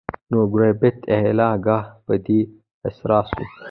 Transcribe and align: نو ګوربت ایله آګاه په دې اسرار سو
نو 0.31 0.39
ګوربت 0.51 0.97
ایله 1.13 1.45
آګاه 1.55 1.83
په 2.05 2.13
دې 2.25 2.39
اسرار 2.87 3.25
سو 3.33 3.43